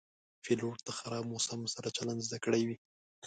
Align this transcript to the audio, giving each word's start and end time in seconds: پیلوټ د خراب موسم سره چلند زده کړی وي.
پیلوټ 0.43 0.77
د 0.83 0.89
خراب 0.97 1.23
موسم 1.33 1.61
سره 1.73 1.87
چلند 1.97 2.21
زده 2.27 2.37
کړی 2.45 2.61
وي. 2.67 2.75